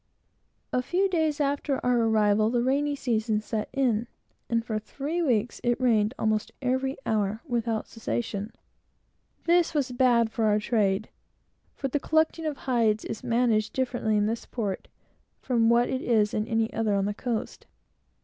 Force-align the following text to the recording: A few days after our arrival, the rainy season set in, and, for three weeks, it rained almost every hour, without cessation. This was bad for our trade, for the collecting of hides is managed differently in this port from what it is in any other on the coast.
A 0.73 0.81
few 0.81 1.07
days 1.07 1.39
after 1.39 1.79
our 1.85 1.99
arrival, 2.05 2.49
the 2.49 2.63
rainy 2.63 2.95
season 2.95 3.39
set 3.39 3.69
in, 3.71 4.07
and, 4.49 4.65
for 4.65 4.79
three 4.79 5.21
weeks, 5.21 5.61
it 5.63 5.79
rained 5.79 6.15
almost 6.17 6.51
every 6.59 6.97
hour, 7.05 7.41
without 7.47 7.87
cessation. 7.87 8.51
This 9.43 9.75
was 9.75 9.91
bad 9.91 10.31
for 10.31 10.45
our 10.45 10.57
trade, 10.57 11.09
for 11.75 11.87
the 11.87 11.99
collecting 11.99 12.47
of 12.47 12.57
hides 12.57 13.05
is 13.05 13.23
managed 13.23 13.73
differently 13.73 14.17
in 14.17 14.25
this 14.25 14.47
port 14.47 14.87
from 15.39 15.69
what 15.69 15.87
it 15.87 16.01
is 16.01 16.33
in 16.33 16.47
any 16.47 16.73
other 16.73 16.95
on 16.95 17.05
the 17.05 17.13
coast. 17.13 17.67